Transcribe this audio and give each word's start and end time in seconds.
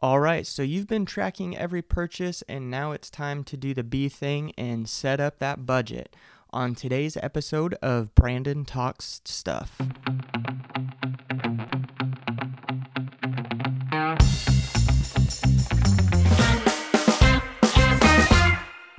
All 0.00 0.20
right, 0.20 0.46
so 0.46 0.62
you've 0.62 0.86
been 0.86 1.06
tracking 1.06 1.56
every 1.56 1.80
purchase, 1.80 2.42
and 2.50 2.70
now 2.70 2.92
it's 2.92 3.08
time 3.08 3.42
to 3.44 3.56
do 3.56 3.72
the 3.72 3.82
B 3.82 4.10
thing 4.10 4.52
and 4.58 4.86
set 4.86 5.20
up 5.20 5.38
that 5.38 5.64
budget. 5.64 6.14
On 6.50 6.74
today's 6.74 7.16
episode 7.16 7.72
of 7.80 8.14
Brandon 8.14 8.66
Talks 8.66 9.22
Stuff. 9.24 9.80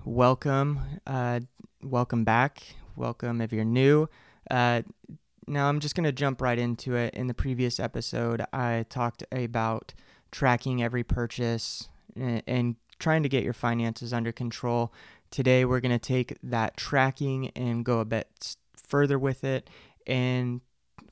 Welcome, 0.03 0.79
uh, 1.05 1.41
welcome 1.83 2.23
back. 2.23 2.63
Welcome 2.95 3.39
if 3.41 3.53
you're 3.53 3.65
new. 3.65 4.09
Uh, 4.49 4.81
now 5.45 5.69
I'm 5.69 5.79
just 5.79 5.93
going 5.93 6.05
to 6.05 6.11
jump 6.11 6.41
right 6.41 6.57
into 6.57 6.95
it. 6.95 7.13
In 7.13 7.27
the 7.27 7.35
previous 7.35 7.79
episode, 7.79 8.43
I 8.51 8.87
talked 8.89 9.23
about 9.31 9.93
tracking 10.37 10.83
every 10.83 11.03
purchase 11.03 11.89
and, 12.15 12.43
and 12.45 12.75
trying 12.99 13.23
to 13.23 13.29
get 13.29 13.43
your 13.43 13.53
finances 13.53 14.13
under 14.13 14.31
control. 14.31 14.93
Today, 15.31 15.65
we're 15.65 15.79
going 15.79 15.97
to 15.97 15.97
take 15.97 16.37
that 16.43 16.77
tracking 16.77 17.49
and 17.55 17.83
go 17.83 18.01
a 18.01 18.05
bit 18.05 18.55
further 18.75 19.17
with 19.17 19.43
it 19.43 19.67
and 20.05 20.61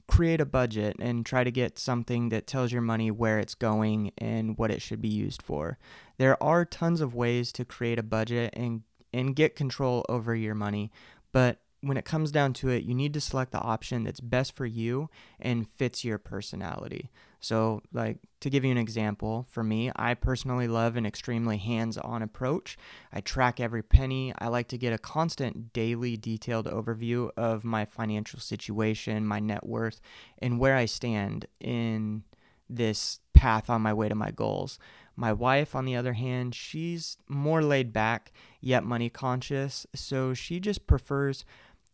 create 0.07 0.39
a 0.39 0.45
budget 0.45 0.95
and 0.99 1.25
try 1.25 1.43
to 1.43 1.49
get 1.49 1.79
something 1.79 2.29
that 2.29 2.45
tells 2.45 2.71
your 2.71 2.83
money 2.83 3.09
where 3.09 3.39
it's 3.39 3.55
going 3.55 4.11
and 4.19 4.59
what 4.59 4.69
it 4.69 4.79
should 4.79 5.01
be 5.01 5.09
used 5.09 5.41
for. 5.41 5.79
There 6.19 6.41
are 6.41 6.63
tons 6.63 7.01
of 7.01 7.15
ways 7.15 7.51
to 7.53 7.65
create 7.65 7.97
a 7.97 8.03
budget 8.03 8.53
and 8.55 8.83
and 9.11 9.35
get 9.35 9.55
control 9.55 10.05
over 10.07 10.35
your 10.35 10.53
money, 10.53 10.91
but 11.31 11.61
when 11.85 11.97
it 11.97 12.05
comes 12.05 12.31
down 12.31 12.51
to 12.51 12.69
it, 12.69 12.83
you 12.83 12.95
need 12.95 13.13
to 13.13 13.21
select 13.21 13.51
the 13.51 13.59
option 13.59 14.03
that's 14.03 14.19
best 14.19 14.55
for 14.55 14.65
you 14.65 15.07
and 15.39 15.69
fits 15.69 16.03
your 16.03 16.17
personality. 16.17 17.11
So, 17.39 17.83
like 17.93 18.17
to 18.39 18.49
give 18.49 18.65
you 18.65 18.71
an 18.71 18.77
example, 18.79 19.45
for 19.51 19.63
me, 19.63 19.91
I 19.95 20.15
personally 20.15 20.67
love 20.67 20.95
an 20.95 21.05
extremely 21.05 21.57
hands 21.57 21.95
on 21.99 22.23
approach. 22.23 22.75
I 23.13 23.21
track 23.21 23.59
every 23.59 23.83
penny. 23.83 24.33
I 24.39 24.47
like 24.47 24.67
to 24.69 24.79
get 24.79 24.93
a 24.93 24.97
constant 24.97 25.73
daily 25.73 26.17
detailed 26.17 26.65
overview 26.65 27.29
of 27.37 27.63
my 27.63 27.85
financial 27.85 28.39
situation, 28.39 29.27
my 29.27 29.39
net 29.39 29.63
worth, 29.63 30.01
and 30.39 30.59
where 30.59 30.75
I 30.75 30.85
stand 30.85 31.45
in 31.59 32.23
this 32.67 33.19
path 33.33 33.69
on 33.69 33.83
my 33.83 33.93
way 33.93 34.09
to 34.09 34.15
my 34.15 34.31
goals. 34.31 34.79
My 35.15 35.31
wife, 35.31 35.75
on 35.75 35.85
the 35.85 35.95
other 35.95 36.13
hand, 36.13 36.55
she's 36.55 37.17
more 37.29 37.61
laid 37.61 37.93
back, 37.93 38.33
yet 38.59 38.83
money 38.83 39.09
conscious. 39.09 39.85
So 39.93 40.33
she 40.33 40.59
just 40.59 40.87
prefers 40.87 41.45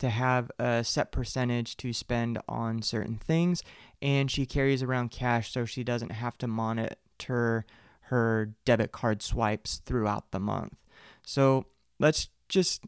to 0.02 0.10
have 0.10 0.52
a 0.58 0.84
set 0.84 1.12
percentage 1.12 1.78
to 1.78 1.94
spend 1.94 2.40
on 2.50 2.82
certain 2.82 3.18
things, 3.18 3.64
and 4.02 4.32
she 4.32 4.48
carries 4.48 4.82
around 4.82 5.12
cash 5.12 5.54
so 5.54 5.64
she 5.64 5.84
doesn't 5.84 6.12
have 6.12 6.38
to 6.40 6.48
monitor 6.48 7.66
her 8.06 8.54
debit 8.66 8.92
card 8.92 9.22
swipes 9.22 9.78
throughout 9.86 10.32
the 10.32 10.40
month. 10.40 10.76
So 11.24 11.68
let's 12.00 12.30
just 12.50 12.84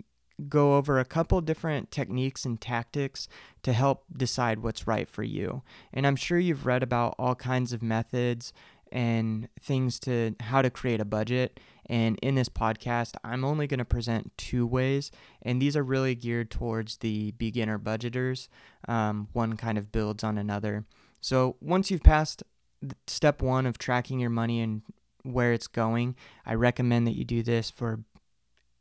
go 0.49 0.75
over 0.75 0.99
a 0.99 1.05
couple 1.05 1.39
different 1.39 1.91
techniques 1.91 2.45
and 2.45 2.59
tactics 2.59 3.27
to 3.61 3.71
help 3.71 4.05
decide 4.17 4.59
what's 4.59 4.87
right 4.87 5.07
for 5.07 5.21
you. 5.21 5.61
And 5.93 6.07
I'm 6.07 6.15
sure 6.15 6.39
you've 6.39 6.65
read 6.65 6.81
about 6.81 7.13
all 7.19 7.35
kinds 7.35 7.71
of 7.71 7.83
methods 7.83 8.51
and 8.93 9.49
things 9.59 9.99
to 9.99 10.35
how 10.39 10.61
to 10.61 10.69
create 10.69 11.01
a 11.01 11.05
budget. 11.05 11.59
And 11.87 12.17
in 12.19 12.35
this 12.35 12.47
podcast, 12.47 13.15
I'm 13.25 13.43
only 13.43 13.67
going 13.67 13.79
to 13.79 13.85
present 13.85 14.31
two 14.37 14.65
ways, 14.65 15.11
and 15.41 15.61
these 15.61 15.75
are 15.75 15.83
really 15.83 16.15
geared 16.15 16.49
towards 16.49 16.97
the 16.97 17.31
beginner 17.31 17.77
budgeters. 17.77 18.47
Um, 18.87 19.27
one 19.33 19.57
kind 19.57 19.77
of 19.77 19.91
builds 19.91 20.23
on 20.23 20.37
another. 20.37 20.85
So 21.19 21.57
once 21.59 21.91
you've 21.91 22.03
passed 22.03 22.43
step 23.07 23.41
one 23.41 23.65
of 23.65 23.77
tracking 23.77 24.19
your 24.19 24.29
money 24.29 24.61
and 24.61 24.83
where 25.23 25.51
it's 25.53 25.67
going, 25.67 26.15
I 26.45 26.53
recommend 26.53 27.07
that 27.07 27.17
you 27.17 27.25
do 27.25 27.43
this 27.43 27.71
for 27.71 28.01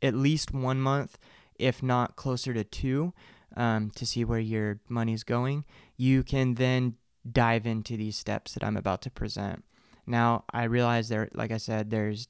at 0.01 0.13
least 0.13 0.53
one 0.53 0.79
month, 0.79 1.17
if 1.57 1.81
not 1.81 2.15
closer 2.15 2.53
to 2.53 2.63
two, 2.63 3.13
um, 3.57 3.91
to 3.95 4.05
see 4.05 4.23
where 4.23 4.39
your 4.39 4.79
money's 4.87 5.23
going. 5.23 5.65
You 5.97 6.23
can 6.23 6.55
then 6.55 6.95
dive 7.29 7.65
into 7.65 7.97
these 7.97 8.17
steps 8.17 8.53
that 8.53 8.63
I'm 8.63 8.77
about 8.77 9.01
to 9.03 9.09
present. 9.09 9.63
Now, 10.05 10.43
I 10.51 10.63
realize 10.63 11.09
there, 11.09 11.29
like 11.33 11.51
I 11.51 11.57
said, 11.57 11.89
there's 11.89 12.27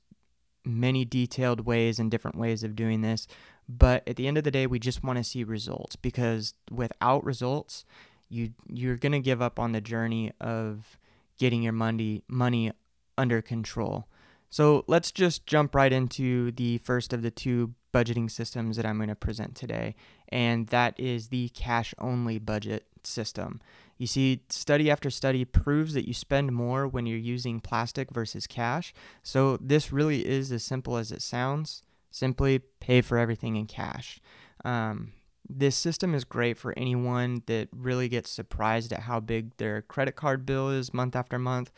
many 0.66 1.06
detailed 1.06 1.61
ways 1.61 2.00
and 2.00 2.09
different 2.09 2.38
ways 2.38 2.63
of 2.63 2.75
doing 2.75 3.01
this. 3.01 3.28
But 3.67 4.07
at 4.07 4.16
the 4.16 4.28
end 4.28 4.38
of 4.38 4.44
the 4.44 4.51
day, 4.51 4.67
we 4.67 4.79
just 4.79 5.03
want 5.03 5.17
to 5.17 5.23
see 5.23 5.44
results 5.44 5.95
because 5.95 6.53
without 6.69 7.23
results, 7.23 7.85
you 8.29 8.51
you're 8.67 8.97
gonna 8.97 9.19
give 9.19 9.41
up 9.41 9.59
on 9.59 9.72
the 9.72 9.81
journey 9.81 10.31
of 10.41 10.97
getting 11.38 11.63
your 11.63 11.73
money 11.73 12.23
money 12.28 12.72
under 13.17 13.41
control. 13.41 14.07
So 14.50 14.84
let's 14.88 15.11
just 15.11 15.45
jump 15.45 15.73
right 15.75 15.91
into 15.91 16.51
the 16.51 16.78
first 16.79 17.13
of 17.13 17.22
the 17.22 17.31
two 17.31 17.73
budgeting 17.94 18.29
systems 18.29 18.78
that 18.78 18.85
I'm 18.85 18.97
going 18.97 19.09
to 19.09 19.16
present 19.16 19.55
today, 19.55 19.95
and 20.29 20.67
that 20.67 21.00
is 21.00 21.29
the 21.29 21.50
cash 21.50 21.94
only 22.00 22.38
budget 22.38 22.85
system. 23.08 23.62
You 23.97 24.08
see, 24.08 24.41
study 24.50 24.90
after 24.90 25.09
study 25.09 25.46
proves 25.46 25.94
that 25.94 26.08
you 26.08 26.14
spend 26.14 26.52
more 26.52 26.88
when 26.88 27.06
you're 27.06 27.18
using 27.18 27.59
plastic 27.59 28.12
versus 28.12 28.47
cash. 28.47 28.94
So, 29.22 29.58
this 29.58 29.94
really 29.94 30.25
is 30.25 30.52
as 30.52 30.64
simple 30.64 30.97
as 30.97 31.12
it 31.12 31.22
sounds. 31.22 31.84
Simply 32.12 32.59
pay 32.80 33.02
for 33.02 33.18
everything 33.18 33.56
in 33.56 33.66
cash. 33.66 34.19
Um, 34.66 35.14
this 35.47 35.75
system 35.75 36.16
is 36.16 36.24
great 36.24 36.58
for 36.58 36.74
anyone 36.78 37.44
that 37.47 37.69
really 37.72 38.08
gets 38.08 38.30
surprised 38.30 38.94
at 38.94 39.02
how 39.02 39.20
big 39.20 39.56
their 39.58 39.81
credit 39.81 40.16
card 40.16 40.46
bill 40.46 40.70
is 40.70 40.94
month 40.94 41.16
after 41.16 41.38
month, 41.38 41.72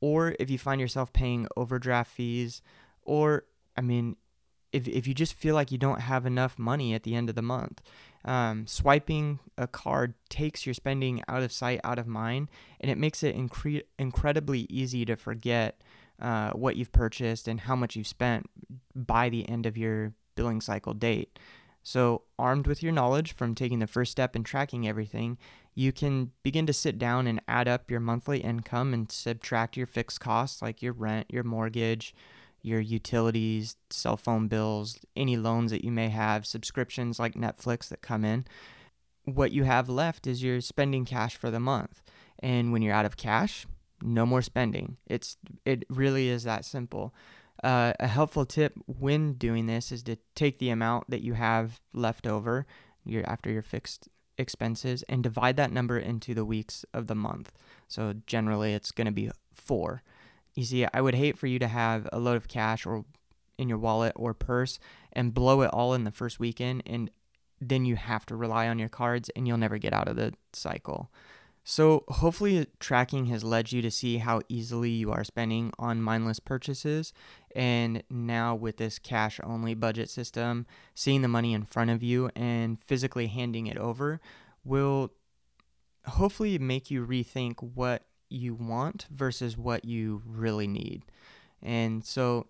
or 0.00 0.34
if 0.40 0.50
you 0.50 0.58
find 0.58 0.80
yourself 0.80 1.12
paying 1.12 1.46
overdraft 1.56 2.10
fees, 2.10 2.62
or, 3.02 3.44
I 3.76 3.80
mean, 3.80 4.16
if, 4.72 4.88
if 4.88 5.06
you 5.06 5.14
just 5.14 5.34
feel 5.34 5.54
like 5.54 5.70
you 5.70 5.78
don't 5.78 6.00
have 6.00 6.26
enough 6.26 6.58
money 6.58 6.94
at 6.94 7.04
the 7.04 7.14
end 7.14 7.28
of 7.28 7.34
the 7.34 7.42
month. 7.42 7.80
Um, 8.24 8.66
swiping 8.66 9.40
a 9.58 9.66
card 9.66 10.14
takes 10.28 10.64
your 10.64 10.74
spending 10.74 11.22
out 11.26 11.42
of 11.42 11.52
sight, 11.52 11.80
out 11.82 11.98
of 11.98 12.06
mind, 12.06 12.48
and 12.80 12.90
it 12.90 12.98
makes 12.98 13.22
it 13.22 13.36
incre- 13.36 13.82
incredibly 13.98 14.60
easy 14.70 15.04
to 15.04 15.16
forget 15.16 15.82
uh, 16.20 16.50
what 16.52 16.76
you've 16.76 16.92
purchased 16.92 17.48
and 17.48 17.60
how 17.60 17.74
much 17.74 17.96
you've 17.96 18.06
spent 18.06 18.48
by 18.94 19.28
the 19.28 19.48
end 19.48 19.66
of 19.66 19.76
your 19.76 20.12
billing 20.36 20.60
cycle 20.60 20.94
date. 20.94 21.38
So, 21.82 22.22
armed 22.38 22.68
with 22.68 22.80
your 22.80 22.92
knowledge 22.92 23.34
from 23.34 23.56
taking 23.56 23.80
the 23.80 23.88
first 23.88 24.12
step 24.12 24.36
in 24.36 24.44
tracking 24.44 24.86
everything, 24.86 25.36
you 25.74 25.90
can 25.90 26.30
begin 26.44 26.64
to 26.66 26.72
sit 26.72 26.96
down 26.98 27.26
and 27.26 27.40
add 27.48 27.66
up 27.66 27.90
your 27.90 27.98
monthly 27.98 28.38
income 28.38 28.94
and 28.94 29.10
subtract 29.10 29.76
your 29.76 29.86
fixed 29.86 30.20
costs 30.20 30.62
like 30.62 30.80
your 30.80 30.92
rent, 30.92 31.26
your 31.28 31.42
mortgage, 31.42 32.14
your 32.62 32.80
utilities, 32.80 33.76
cell 33.90 34.16
phone 34.16 34.48
bills, 34.48 34.98
any 35.16 35.36
loans 35.36 35.70
that 35.70 35.84
you 35.84 35.92
may 35.92 36.08
have, 36.08 36.46
subscriptions 36.46 37.18
like 37.18 37.34
Netflix 37.34 37.88
that 37.88 38.02
come 38.02 38.24
in. 38.24 38.46
What 39.24 39.52
you 39.52 39.64
have 39.64 39.88
left 39.88 40.26
is 40.26 40.42
your 40.42 40.60
spending 40.60 41.04
cash 41.04 41.36
for 41.36 41.50
the 41.50 41.60
month. 41.60 42.02
And 42.40 42.72
when 42.72 42.82
you're 42.82 42.94
out 42.94 43.06
of 43.06 43.16
cash, 43.16 43.66
no 44.02 44.26
more 44.26 44.42
spending. 44.42 44.96
It's 45.06 45.36
it 45.64 45.84
really 45.88 46.28
is 46.28 46.44
that 46.44 46.64
simple. 46.64 47.14
Uh, 47.62 47.92
a 48.00 48.08
helpful 48.08 48.44
tip 48.44 48.74
when 48.86 49.34
doing 49.34 49.66
this 49.66 49.92
is 49.92 50.02
to 50.02 50.16
take 50.34 50.58
the 50.58 50.70
amount 50.70 51.08
that 51.08 51.22
you 51.22 51.34
have 51.34 51.80
left 51.92 52.26
over 52.26 52.66
your 53.04 53.28
after 53.28 53.50
your 53.50 53.62
fixed 53.62 54.08
expenses 54.38 55.04
and 55.08 55.22
divide 55.22 55.56
that 55.56 55.70
number 55.70 55.98
into 55.98 56.34
the 56.34 56.44
weeks 56.44 56.84
of 56.92 57.06
the 57.06 57.14
month. 57.14 57.52
So 57.86 58.14
generally 58.26 58.74
it's 58.74 58.90
going 58.90 59.06
to 59.06 59.12
be 59.12 59.30
4. 59.54 60.02
You 60.54 60.64
see, 60.64 60.86
I 60.92 61.00
would 61.00 61.14
hate 61.14 61.38
for 61.38 61.46
you 61.46 61.58
to 61.58 61.68
have 61.68 62.08
a 62.12 62.18
load 62.18 62.36
of 62.36 62.48
cash 62.48 62.84
or 62.86 63.04
in 63.58 63.68
your 63.68 63.78
wallet 63.78 64.12
or 64.16 64.34
purse 64.34 64.78
and 65.12 65.34
blow 65.34 65.62
it 65.62 65.70
all 65.72 65.94
in 65.94 66.04
the 66.04 66.10
first 66.10 66.40
weekend 66.40 66.82
and 66.86 67.10
then 67.60 67.84
you 67.84 67.96
have 67.96 68.26
to 68.26 68.36
rely 68.36 68.68
on 68.68 68.78
your 68.78 68.88
cards 68.88 69.30
and 69.36 69.46
you'll 69.46 69.56
never 69.56 69.78
get 69.78 69.92
out 69.92 70.08
of 70.08 70.16
the 70.16 70.34
cycle. 70.52 71.10
So, 71.64 72.02
hopefully, 72.08 72.66
tracking 72.80 73.26
has 73.26 73.44
led 73.44 73.70
you 73.70 73.82
to 73.82 73.90
see 73.90 74.18
how 74.18 74.42
easily 74.48 74.90
you 74.90 75.12
are 75.12 75.22
spending 75.22 75.72
on 75.78 76.02
mindless 76.02 76.40
purchases. 76.40 77.12
And 77.54 78.02
now, 78.10 78.56
with 78.56 78.78
this 78.78 78.98
cash 78.98 79.38
only 79.44 79.74
budget 79.74 80.10
system, 80.10 80.66
seeing 80.92 81.22
the 81.22 81.28
money 81.28 81.54
in 81.54 81.62
front 81.62 81.90
of 81.90 82.02
you 82.02 82.30
and 82.34 82.80
physically 82.80 83.28
handing 83.28 83.68
it 83.68 83.78
over 83.78 84.20
will 84.64 85.12
hopefully 86.06 86.58
make 86.58 86.90
you 86.90 87.06
rethink 87.06 87.62
what 87.62 88.02
you 88.32 88.54
want 88.54 89.06
versus 89.10 89.56
what 89.56 89.84
you 89.84 90.22
really 90.26 90.66
need. 90.66 91.02
And 91.62 92.04
so 92.04 92.46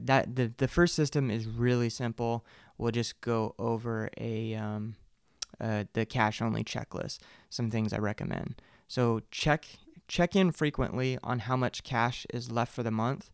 that 0.00 0.36
the 0.36 0.52
the 0.56 0.68
first 0.68 0.94
system 0.94 1.30
is 1.30 1.46
really 1.46 1.90
simple. 1.90 2.44
We'll 2.78 2.92
just 2.92 3.20
go 3.20 3.54
over 3.58 4.10
a 4.18 4.54
um, 4.54 4.96
uh, 5.60 5.84
the 5.92 6.06
cash 6.06 6.40
only 6.40 6.64
checklist. 6.64 7.18
Some 7.50 7.70
things 7.70 7.92
I 7.92 7.98
recommend. 7.98 8.60
So 8.88 9.22
check 9.30 9.66
check 10.08 10.34
in 10.34 10.50
frequently 10.50 11.18
on 11.22 11.40
how 11.40 11.56
much 11.56 11.84
cash 11.84 12.26
is 12.32 12.50
left 12.50 12.74
for 12.74 12.82
the 12.82 12.90
month, 12.90 13.30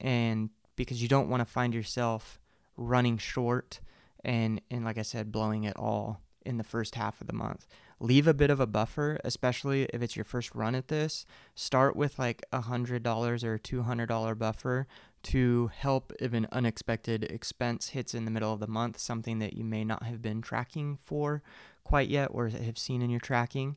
and 0.00 0.50
because 0.76 1.00
you 1.00 1.08
don't 1.08 1.28
want 1.28 1.40
to 1.40 1.46
find 1.46 1.74
yourself 1.74 2.38
running 2.76 3.18
short 3.18 3.80
and 4.24 4.60
and 4.70 4.84
like 4.84 4.98
I 4.98 5.02
said, 5.02 5.32
blowing 5.32 5.64
it 5.64 5.76
all 5.76 6.20
in 6.44 6.58
the 6.58 6.64
first 6.64 6.94
half 6.94 7.20
of 7.20 7.26
the 7.26 7.32
month. 7.32 7.66
Leave 8.00 8.26
a 8.26 8.34
bit 8.34 8.50
of 8.50 8.60
a 8.60 8.66
buffer, 8.66 9.18
especially 9.24 9.84
if 9.92 10.02
it's 10.02 10.16
your 10.16 10.24
first 10.24 10.54
run 10.54 10.74
at 10.74 10.88
this. 10.88 11.26
Start 11.54 11.96
with 11.96 12.18
like 12.18 12.44
a 12.52 12.62
$100 12.62 13.44
or 13.44 13.58
$200 13.58 14.38
buffer 14.38 14.86
to 15.24 15.70
help 15.74 16.12
if 16.20 16.32
an 16.32 16.46
unexpected 16.52 17.24
expense 17.24 17.90
hits 17.90 18.14
in 18.14 18.24
the 18.24 18.30
middle 18.30 18.52
of 18.52 18.60
the 18.60 18.68
month, 18.68 18.98
something 18.98 19.40
that 19.40 19.54
you 19.54 19.64
may 19.64 19.84
not 19.84 20.04
have 20.04 20.22
been 20.22 20.40
tracking 20.40 20.98
for 21.02 21.42
quite 21.82 22.08
yet 22.08 22.28
or 22.32 22.48
have 22.48 22.78
seen 22.78 23.02
in 23.02 23.10
your 23.10 23.20
tracking. 23.20 23.76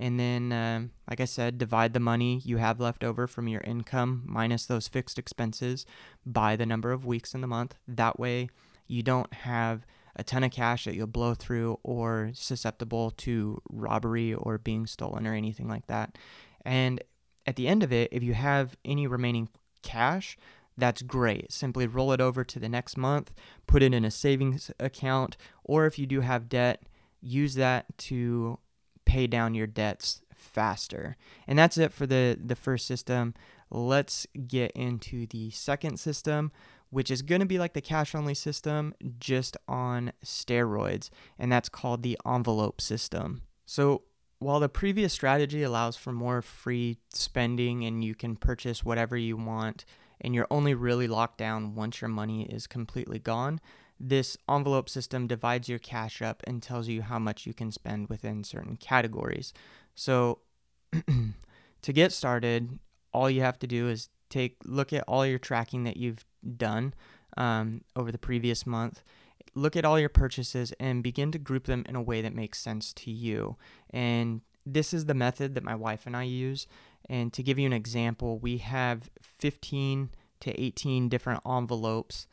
And 0.00 0.18
then, 0.18 0.52
um, 0.52 0.90
like 1.10 1.20
I 1.20 1.24
said, 1.24 1.58
divide 1.58 1.92
the 1.92 2.00
money 2.00 2.40
you 2.44 2.58
have 2.58 2.78
left 2.78 3.02
over 3.02 3.26
from 3.26 3.48
your 3.48 3.60
income 3.62 4.22
minus 4.26 4.64
those 4.64 4.86
fixed 4.86 5.18
expenses 5.18 5.84
by 6.24 6.54
the 6.56 6.66
number 6.66 6.92
of 6.92 7.04
weeks 7.04 7.34
in 7.34 7.40
the 7.40 7.48
month. 7.48 7.74
That 7.86 8.18
way, 8.18 8.48
you 8.86 9.02
don't 9.02 9.32
have 9.32 9.84
a 10.18 10.24
ton 10.24 10.44
of 10.44 10.50
cash 10.50 10.84
that 10.84 10.94
you'll 10.94 11.06
blow 11.06 11.34
through 11.34 11.78
or 11.82 12.30
susceptible 12.34 13.12
to 13.12 13.62
robbery 13.70 14.34
or 14.34 14.58
being 14.58 14.86
stolen 14.86 15.26
or 15.26 15.34
anything 15.34 15.68
like 15.68 15.86
that. 15.86 16.18
And 16.64 17.02
at 17.46 17.56
the 17.56 17.68
end 17.68 17.82
of 17.82 17.92
it, 17.92 18.08
if 18.12 18.22
you 18.22 18.34
have 18.34 18.76
any 18.84 19.06
remaining 19.06 19.48
cash, 19.82 20.36
that's 20.76 21.02
great. 21.02 21.52
Simply 21.52 21.86
roll 21.86 22.12
it 22.12 22.20
over 22.20 22.44
to 22.44 22.58
the 22.58 22.68
next 22.68 22.96
month, 22.96 23.32
put 23.66 23.82
it 23.82 23.94
in 23.94 24.04
a 24.04 24.10
savings 24.10 24.70
account, 24.78 25.36
or 25.64 25.86
if 25.86 25.98
you 25.98 26.06
do 26.06 26.20
have 26.20 26.48
debt, 26.48 26.82
use 27.20 27.54
that 27.54 27.86
to 27.98 28.58
pay 29.04 29.26
down 29.26 29.54
your 29.54 29.66
debts 29.66 30.20
faster. 30.34 31.16
And 31.46 31.58
that's 31.58 31.78
it 31.78 31.92
for 31.92 32.06
the, 32.06 32.38
the 32.42 32.54
first 32.56 32.86
system. 32.86 33.34
Let's 33.70 34.26
get 34.46 34.70
into 34.72 35.26
the 35.26 35.50
second 35.50 35.98
system, 35.98 36.52
which 36.90 37.10
is 37.10 37.22
going 37.22 37.40
to 37.40 37.46
be 37.46 37.58
like 37.58 37.74
the 37.74 37.80
cash 37.80 38.14
only 38.14 38.34
system, 38.34 38.94
just 39.18 39.56
on 39.66 40.12
steroids. 40.24 41.10
And 41.38 41.50
that's 41.52 41.68
called 41.68 42.02
the 42.02 42.18
envelope 42.26 42.80
system. 42.80 43.42
So, 43.66 44.02
while 44.40 44.60
the 44.60 44.68
previous 44.68 45.12
strategy 45.12 45.64
allows 45.64 45.96
for 45.96 46.12
more 46.12 46.42
free 46.42 46.98
spending 47.12 47.84
and 47.84 48.04
you 48.04 48.14
can 48.14 48.36
purchase 48.36 48.84
whatever 48.84 49.16
you 49.16 49.36
want, 49.36 49.84
and 50.20 50.34
you're 50.34 50.46
only 50.50 50.74
really 50.74 51.08
locked 51.08 51.38
down 51.38 51.74
once 51.74 52.00
your 52.00 52.08
money 52.08 52.44
is 52.44 52.66
completely 52.66 53.18
gone, 53.18 53.60
this 54.00 54.36
envelope 54.48 54.88
system 54.88 55.26
divides 55.26 55.68
your 55.68 55.78
cash 55.78 56.22
up 56.22 56.42
and 56.46 56.62
tells 56.62 56.88
you 56.88 57.02
how 57.02 57.18
much 57.18 57.46
you 57.46 57.54
can 57.54 57.72
spend 57.72 58.08
within 58.08 58.44
certain 58.44 58.76
categories. 58.76 59.52
So 59.94 60.38
to 60.92 61.92
get 61.92 62.12
started, 62.12 62.78
all 63.12 63.28
you 63.28 63.40
have 63.40 63.58
to 63.60 63.66
do 63.66 63.88
is 63.88 64.08
take 64.28 64.56
look 64.64 64.92
at 64.92 65.04
all 65.06 65.26
your 65.26 65.38
tracking 65.38 65.84
that 65.84 65.96
you've 65.96 66.24
done 66.56 66.94
um, 67.36 67.82
over 67.96 68.12
the 68.12 68.18
previous 68.18 68.66
month. 68.66 69.02
Look 69.54 69.76
at 69.76 69.84
all 69.84 69.98
your 69.98 70.08
purchases 70.08 70.72
and 70.78 71.02
begin 71.02 71.32
to 71.32 71.38
group 71.38 71.64
them 71.64 71.84
in 71.88 71.96
a 71.96 72.02
way 72.02 72.22
that 72.22 72.34
makes 72.34 72.60
sense 72.60 72.92
to 72.94 73.10
you. 73.10 73.56
And 73.90 74.42
this 74.64 74.92
is 74.92 75.06
the 75.06 75.14
method 75.14 75.54
that 75.54 75.64
my 75.64 75.74
wife 75.74 76.06
and 76.06 76.16
I 76.16 76.24
use. 76.24 76.66
And 77.08 77.32
to 77.32 77.42
give 77.42 77.58
you 77.58 77.66
an 77.66 77.72
example, 77.72 78.38
we 78.38 78.58
have 78.58 79.10
15 79.20 80.10
to 80.40 80.60
18 80.60 81.08
different 81.08 81.40
envelopes 81.46 82.26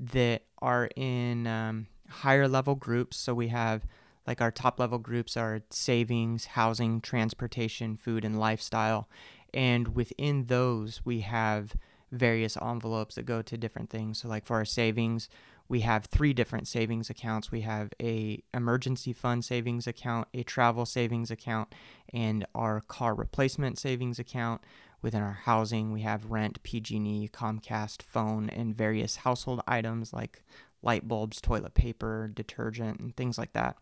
that 0.00 0.42
are 0.60 0.88
in 0.96 1.46
um, 1.46 1.86
higher 2.08 2.48
level 2.48 2.74
groups. 2.74 3.16
So 3.16 3.34
we 3.34 3.48
have 3.48 3.86
like 4.26 4.40
our 4.40 4.50
top 4.50 4.78
level 4.78 4.98
groups 4.98 5.36
are 5.36 5.62
savings, 5.70 6.46
housing, 6.46 7.00
transportation, 7.00 7.96
food, 7.96 8.24
and 8.24 8.38
lifestyle. 8.38 9.08
And 9.54 9.94
within 9.94 10.46
those, 10.46 11.02
we 11.04 11.20
have 11.20 11.74
various 12.10 12.56
envelopes 12.60 13.14
that 13.14 13.24
go 13.24 13.42
to 13.42 13.56
different 13.56 13.90
things. 13.90 14.18
So, 14.18 14.28
like 14.28 14.44
for 14.44 14.56
our 14.56 14.64
savings, 14.64 15.28
we 15.68 15.80
have 15.80 16.06
three 16.06 16.32
different 16.34 16.68
savings 16.68 17.08
accounts. 17.08 17.50
We 17.50 17.62
have 17.62 17.90
a 18.00 18.42
emergency 18.52 19.12
fund 19.12 19.44
savings 19.44 19.86
account, 19.86 20.28
a 20.34 20.42
travel 20.42 20.84
savings 20.84 21.30
account, 21.30 21.74
and 22.12 22.44
our 22.54 22.82
car 22.82 23.14
replacement 23.14 23.78
savings 23.78 24.18
account. 24.18 24.60
Within 25.00 25.22
our 25.22 25.32
housing, 25.44 25.90
we 25.90 26.02
have 26.02 26.30
rent, 26.30 26.62
PG&E, 26.62 27.28
Comcast, 27.32 28.02
phone, 28.02 28.48
and 28.50 28.76
various 28.76 29.16
household 29.16 29.62
items 29.66 30.12
like 30.12 30.44
light 30.82 31.08
bulbs, 31.08 31.40
toilet 31.40 31.74
paper, 31.74 32.30
detergent, 32.32 33.00
and 33.00 33.16
things 33.16 33.38
like 33.38 33.52
that. 33.54 33.76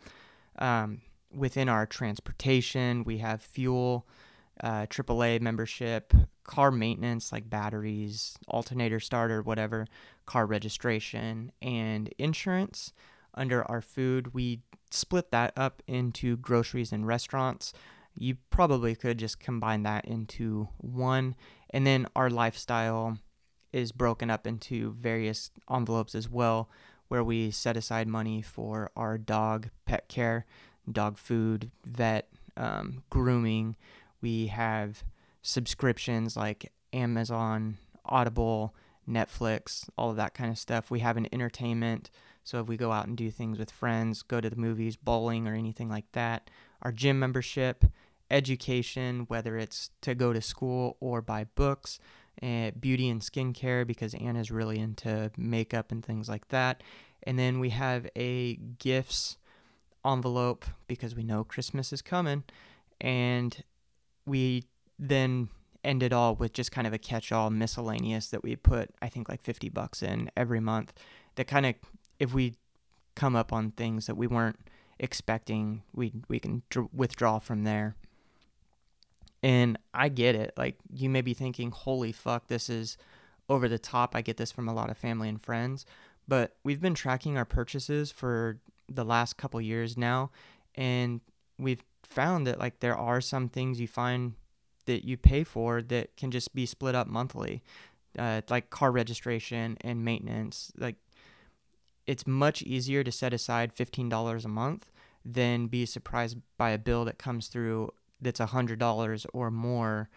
Um, 0.59 1.01
within 1.35 1.69
our 1.69 1.87
transportation, 1.87 3.05
we 3.05 3.19
have 3.19 3.43
fuel, 3.43 4.07
uh, 4.63 4.87
AAA 4.87 5.41
membership, 5.41 6.13
car 6.45 6.71
maintenance 6.71 7.33
like 7.33 7.49
batteries, 7.49 8.37
alternator 8.49 9.01
starter, 9.01 9.43
whatever, 9.43 9.87
car 10.27 10.47
registration, 10.47 11.53
and 11.63 12.13
insurance. 12.19 12.93
Under 13.35 13.69
our 13.71 13.81
food, 13.81 14.35
we 14.35 14.61
split 14.91 15.31
that 15.31 15.53
up 15.57 15.83
into 15.87 16.37
groceries 16.37 16.93
and 16.93 17.07
restaurants 17.07 17.73
you 18.15 18.37
probably 18.51 18.95
could 18.95 19.19
just 19.19 19.41
combine 19.41 19.83
that 19.85 20.05
into 20.05 20.69
one. 20.79 21.35
And 21.71 21.87
then 21.87 22.07
our 22.17 22.31
lifestyle 22.31 23.19
is 23.73 23.93
broken 23.93 24.31
up 24.31 24.47
into 24.47 24.93
various 24.93 25.51
envelopes 25.71 26.15
as 26.15 26.29
well, 26.29 26.69
where 27.09 27.25
we 27.25 27.51
set 27.51 27.77
aside 27.77 28.09
money 28.09 28.43
for 28.43 28.91
our 28.97 29.17
dog 29.17 29.71
pet 29.87 30.09
care, 30.09 30.45
dog 30.91 31.19
food, 31.19 31.71
vet, 31.85 32.29
um, 32.57 33.03
grooming. 33.11 33.77
We 34.21 34.49
have 34.49 35.05
subscriptions 35.43 36.37
like 36.37 36.73
Amazon, 36.93 37.79
Audible, 38.05 38.75
Netflix, 39.09 39.89
all 39.97 40.11
of 40.11 40.17
that 40.17 40.35
kind 40.35 40.51
of 40.51 40.59
stuff. 40.59 40.91
We 40.91 41.01
have 41.01 41.17
an 41.17 41.29
entertainment. 41.33 42.11
So 42.45 42.61
if 42.61 42.67
we 42.67 42.77
go 42.77 42.93
out 42.93 43.07
and 43.07 43.17
do 43.17 43.31
things 43.31 43.59
with 43.59 43.71
friends, 43.71 44.23
go 44.23 44.41
to 44.41 44.51
the 44.51 44.57
movies, 44.57 44.97
bowling, 44.97 45.47
or 45.47 45.55
anything 45.55 45.89
like 45.89 46.11
that, 46.13 46.51
our 46.83 46.93
gym 46.93 47.19
membership, 47.19 47.85
education, 48.31 49.25
whether 49.29 49.57
it's 49.57 49.91
to 50.03 50.15
go 50.15 50.33
to 50.33 50.41
school 50.41 50.97
or 51.01 51.21
buy 51.21 51.45
books, 51.55 51.99
uh, 52.43 52.71
beauty 52.79 53.09
and 53.09 53.21
skincare, 53.21 53.87
because 53.87 54.15
Anna's 54.15 54.51
really 54.51 54.79
into 54.79 55.31
makeup 55.37 55.93
and 55.93 56.05
things 56.05 56.29
like 56.29 56.49
that. 56.49 56.83
And 57.25 57.39
then 57.39 57.61
we 57.61 57.71
have 57.71 58.09
a 58.17 58.57
gifts 58.57 59.37
envelope 60.05 60.65
because 60.87 61.15
we 61.15 61.23
know 61.23 61.45
Christmas 61.45 61.93
is 61.93 62.01
coming. 62.01 62.45
And 63.01 63.63
we 64.31 64.65
then 64.99 65.49
end 65.83 66.03
it 66.03 66.13
all 66.13 66.37
with 66.37 66.53
just 66.53 66.71
kind 66.71 66.87
of 66.87 66.93
a 66.93 66.99
catch 66.99 67.33
all 67.33 67.51
miscellaneous 67.51 68.29
that 68.29 68.43
we 68.43 68.55
put, 68.55 68.91
I 69.03 69.09
think, 69.09 69.29
like 69.29 69.43
50 69.43 69.69
bucks 69.71 70.03
in 70.03 70.31
every 70.37 70.61
month. 70.61 70.93
That 71.35 71.47
kind 71.47 71.67
of, 71.67 71.75
if 72.19 72.33
we 72.33 72.55
come 73.17 73.35
up 73.35 73.53
on 73.53 73.73
things 73.73 74.07
that 74.07 74.15
we 74.15 74.27
weren't 74.27 74.61
expecting, 75.01 75.83
we, 75.93 76.13
we 76.29 76.39
can 76.39 76.63
dr- 76.71 76.89
withdraw 76.95 77.39
from 77.41 77.65
there. 77.65 77.97
And 79.43 79.79
I 79.93 80.11
get 80.11 80.37
it. 80.37 80.53
Like, 80.57 80.77
you 80.93 81.09
may 81.09 81.23
be 81.23 81.35
thinking, 81.35 81.71
holy 81.71 82.13
fuck, 82.13 82.47
this 82.47 82.69
is 82.71 82.97
over 83.49 83.69
the 83.69 83.79
top. 83.79 84.15
I 84.15 84.21
get 84.21 84.37
this 84.37 84.53
from 84.53 84.69
a 84.69 84.75
lot 84.75 84.91
of 84.91 84.99
family 84.99 85.29
and 85.29 85.43
friends. 85.43 85.87
But 86.29 86.57
we've 86.63 86.81
been 86.81 86.95
tracking 86.95 87.37
our 87.37 87.47
purchases 87.47 88.13
for 88.13 88.61
the 88.89 89.05
last 89.05 89.39
couple 89.39 89.61
years 89.61 89.97
now. 89.97 90.31
And 90.77 91.21
we've 91.59 91.83
found 92.11 92.47
that, 92.47 92.59
like, 92.59 92.81
there 92.81 92.97
are 92.97 93.21
some 93.21 93.49
things 93.49 93.81
you 93.81 93.89
find 93.89 94.35
that 94.87 95.05
you 95.05 95.17
pay 95.17 95.45
for 95.45 95.83
that 95.83 96.17
can 96.17 96.31
just 96.31 96.55
be 96.55 96.67
split 96.67 96.95
up 96.95 97.07
monthly, 97.07 97.63
uh, 98.19 98.41
like 98.51 98.71
car 98.71 98.91
registration 98.91 99.79
and 99.83 100.05
maintenance. 100.05 100.73
Like, 100.77 100.97
it's 102.07 102.27
much 102.27 102.63
easier 102.63 103.05
to 103.05 103.13
set 103.13 103.33
aside 103.33 103.75
$15 103.75 104.45
a 104.45 104.49
month 104.49 104.91
than 105.25 105.67
be 105.69 105.87
surprised 105.87 106.39
by 106.57 106.71
a 106.71 106.79
bill 106.79 107.05
that 107.05 107.19
comes 107.19 107.47
through 107.49 107.91
that's 108.21 108.41
a 108.41 108.47
hundred 108.47 108.79
dollars 108.79 109.27
or 109.33 109.51
more 109.51 110.09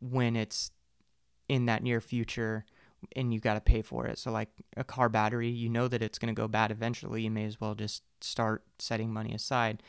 when 0.00 0.36
it's 0.36 0.70
in 1.48 1.66
that 1.66 1.82
near 1.82 2.00
future 2.00 2.64
and 3.14 3.32
you 3.32 3.38
got 3.40 3.54
to 3.54 3.60
pay 3.60 3.82
for 3.82 4.06
it. 4.06 4.18
So 4.18 4.30
like 4.30 4.48
a 4.76 4.84
car 4.84 5.08
battery, 5.08 5.48
you 5.48 5.68
know 5.68 5.88
that 5.88 6.02
it's 6.02 6.18
going 6.18 6.34
to 6.34 6.40
go 6.40 6.48
bad 6.48 6.70
eventually. 6.70 7.22
You 7.22 7.30
may 7.30 7.44
as 7.44 7.60
well 7.60 7.74
just 7.74 8.02
start 8.20 8.64
setting 8.78 9.12
money 9.12 9.32
aside. 9.32 9.82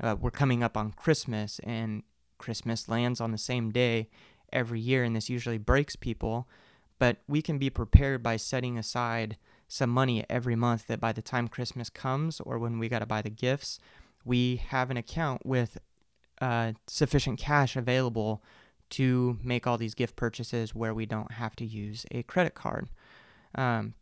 Uh, 0.00 0.16
we're 0.20 0.30
coming 0.30 0.62
up 0.62 0.76
on 0.76 0.92
Christmas 0.92 1.60
and 1.64 2.02
Christmas 2.38 2.88
lands 2.88 3.20
on 3.20 3.32
the 3.32 3.38
same 3.38 3.70
day 3.70 4.08
every 4.52 4.80
year 4.80 5.04
and 5.04 5.14
this 5.14 5.30
usually 5.30 5.58
breaks 5.58 5.96
people, 5.96 6.48
but 6.98 7.18
we 7.28 7.42
can 7.42 7.58
be 7.58 7.70
prepared 7.70 8.22
by 8.22 8.36
setting 8.36 8.78
aside 8.78 9.36
some 9.68 9.90
money 9.90 10.24
every 10.28 10.56
month 10.56 10.86
that 10.86 11.00
by 11.00 11.12
the 11.12 11.22
time 11.22 11.48
Christmas 11.48 11.90
comes 11.90 12.40
or 12.40 12.58
when 12.58 12.78
we 12.78 12.88
got 12.88 13.00
to 13.00 13.06
buy 13.06 13.22
the 13.22 13.30
gifts, 13.30 13.78
we 14.24 14.56
have 14.56 14.90
an 14.90 14.96
account 14.96 15.44
with 15.44 15.78
uh, 16.40 16.72
sufficient 16.86 17.38
cash 17.38 17.76
available 17.76 18.42
to 18.90 19.38
make 19.42 19.66
all 19.66 19.78
these 19.78 19.94
gift 19.94 20.16
purchases 20.16 20.74
where 20.74 20.94
we 20.94 21.06
don't 21.06 21.32
have 21.32 21.56
to 21.56 21.64
use 21.64 22.04
a 22.10 22.22
credit 22.24 22.54
card. 22.54 22.88
Um, 23.54 23.94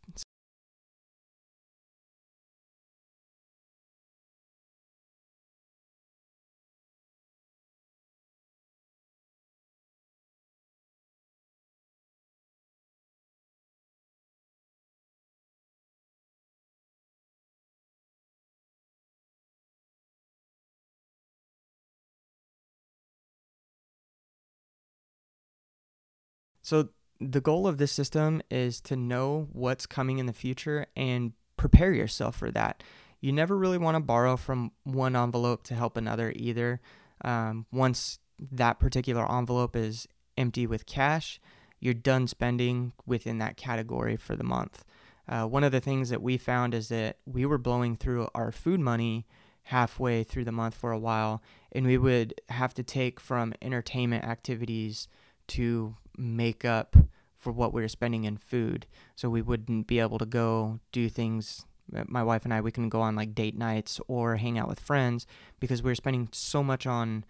So, 26.62 26.88
the 27.20 27.40
goal 27.40 27.68
of 27.68 27.78
this 27.78 27.92
system 27.92 28.42
is 28.50 28.80
to 28.80 28.96
know 28.96 29.48
what's 29.52 29.86
coming 29.86 30.18
in 30.18 30.26
the 30.26 30.32
future 30.32 30.86
and 30.96 31.32
prepare 31.56 31.92
yourself 31.92 32.34
for 32.36 32.50
that. 32.50 32.82
You 33.20 33.32
never 33.32 33.56
really 33.56 33.78
want 33.78 33.94
to 33.94 34.00
borrow 34.00 34.36
from 34.36 34.72
one 34.82 35.14
envelope 35.14 35.62
to 35.64 35.74
help 35.74 35.96
another 35.96 36.32
either. 36.34 36.80
Um, 37.24 37.66
once 37.70 38.18
that 38.50 38.80
particular 38.80 39.30
envelope 39.30 39.76
is 39.76 40.08
empty 40.36 40.66
with 40.66 40.86
cash, 40.86 41.40
you're 41.78 41.94
done 41.94 42.26
spending 42.26 42.92
within 43.06 43.38
that 43.38 43.56
category 43.56 44.16
for 44.16 44.34
the 44.34 44.44
month. 44.44 44.84
Uh, 45.28 45.44
one 45.46 45.62
of 45.62 45.72
the 45.72 45.80
things 45.80 46.10
that 46.10 46.22
we 46.22 46.36
found 46.36 46.74
is 46.74 46.88
that 46.88 47.18
we 47.24 47.46
were 47.46 47.58
blowing 47.58 47.96
through 47.96 48.28
our 48.34 48.50
food 48.50 48.80
money 48.80 49.26
halfway 49.64 50.24
through 50.24 50.44
the 50.44 50.52
month 50.52 50.74
for 50.74 50.90
a 50.90 50.98
while, 50.98 51.40
and 51.70 51.86
we 51.86 51.96
would 51.96 52.34
have 52.48 52.74
to 52.74 52.82
take 52.82 53.20
from 53.20 53.54
entertainment 53.62 54.24
activities 54.24 55.06
to 55.46 55.94
make 56.16 56.64
up 56.64 56.96
for 57.36 57.52
what 57.52 57.72
we 57.72 57.82
were 57.82 57.88
spending 57.88 58.24
in 58.24 58.36
food. 58.36 58.86
So 59.16 59.28
we 59.28 59.42
wouldn't 59.42 59.86
be 59.86 59.98
able 59.98 60.18
to 60.18 60.26
go 60.26 60.78
do 60.92 61.08
things. 61.08 61.66
My 61.90 62.22
wife 62.22 62.44
and 62.44 62.54
I, 62.54 62.60
we 62.60 62.70
couldn't 62.70 62.90
go 62.90 63.00
on 63.00 63.16
like 63.16 63.34
date 63.34 63.56
nights 63.56 64.00
or 64.06 64.36
hang 64.36 64.58
out 64.58 64.68
with 64.68 64.80
friends 64.80 65.26
because 65.58 65.82
we 65.82 65.90
were 65.90 65.96
spending 65.96 66.28
so 66.32 66.62
much 66.62 66.86
on 66.86 67.24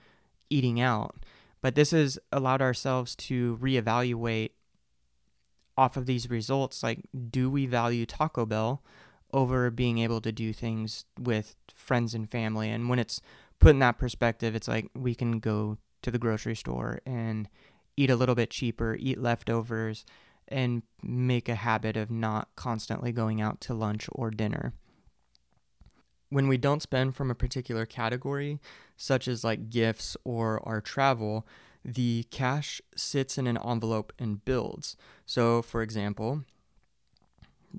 eating 0.51 0.81
out. 0.81 1.17
But 1.63 1.75
this 1.75 1.93
has 1.93 2.19
allowed 2.31 2.61
ourselves 2.61 3.17
to 3.17 3.57
reevaluate 3.63 4.51
off 5.77 5.97
of 5.97 6.07
these 6.07 6.29
results 6.29 6.83
like, 6.83 7.01
do 7.31 7.49
we 7.49 7.67
value 7.67 8.05
Taco 8.05 8.45
Bell 8.45 8.83
over 9.33 9.71
being 9.71 9.99
able 9.99 10.21
to 10.21 10.31
do 10.31 10.53
things 10.53 11.07
with 11.19 11.57
friends 11.73 12.15
and 12.15 12.31
family? 12.31 12.69
And 12.69 12.91
when 12.91 12.99
it's 12.99 13.23
put 13.59 13.71
in 13.71 13.79
that 13.79 13.99
perspective, 13.99 14.55
it's 14.55 14.69
like 14.69 14.91
we 14.95 15.15
can 15.15 15.39
go 15.39 15.79
to 16.03 16.11
the 16.11 16.19
grocery 16.19 16.57
store 16.57 17.01
and 17.07 17.49
eat 17.97 18.11
a 18.11 18.17
little 18.17 18.35
bit 18.35 18.51
cheaper, 18.51 18.97
eat 18.99 19.21
leftovers, 19.21 20.05
and 20.49 20.83
make 21.03 21.49
a 21.49 21.55
habit 21.55 21.97
of 21.97 22.11
not 22.11 22.49
constantly 22.57 23.13
going 23.13 23.41
out 23.41 23.61
to 23.63 23.75
lunch 23.75 24.09
or 24.13 24.31
dinner. 24.31 24.73
When 26.29 26.49
we 26.49 26.57
don't 26.57 26.83
spend 26.83 27.15
from 27.15 27.31
a 27.31 27.35
particular 27.35 27.85
category, 27.85 28.59
such 28.97 29.29
as 29.29 29.45
like 29.45 29.71
gifts 29.71 30.17
or 30.25 30.67
our 30.67 30.81
travel, 30.81 31.47
the 31.85 32.25
cash 32.31 32.81
sits 32.97 33.37
in 33.39 33.47
an 33.47 33.59
envelope 33.59 34.13
and 34.19 34.45
builds. 34.45 34.97
So, 35.27 35.63
for 35.63 35.83
example, 35.83 36.45